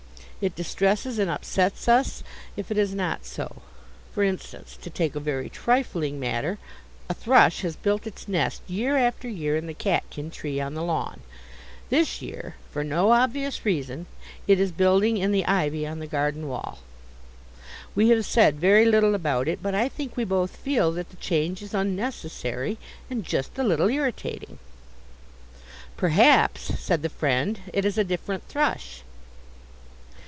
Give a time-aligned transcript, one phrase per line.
[0.41, 2.23] It distresses and upsets us
[2.57, 3.61] if it is not so.
[4.11, 6.57] For instance, to take a very trifling matter,
[7.07, 10.81] a thrush has built its nest year after year in the catkin tree on the
[10.81, 11.19] lawn;
[11.91, 14.07] this year, for no obvious reason,
[14.47, 16.79] it is building in the ivy on the garden wall.
[17.93, 21.17] We have said very little about it, but I think we both feel that the
[21.17, 22.79] change is unnecessary,
[23.11, 24.57] and just a little irritating."
[25.97, 29.03] "Perhaps," said the friend, "it is a different thrush."